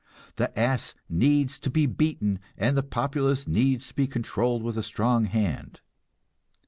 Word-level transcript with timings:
"The 0.37 0.59
ass 0.59 0.95
needs 1.09 1.59
to 1.59 1.69
be 1.69 1.85
beaten, 1.85 2.39
and 2.57 2.75
the 2.75 2.81
populace 2.81 3.47
needs 3.47 3.89
to 3.89 3.93
be 3.93 4.07
controlled 4.07 4.63
with 4.63 4.75
a 4.75 4.81
strong 4.81 5.25
hand." 5.25 5.79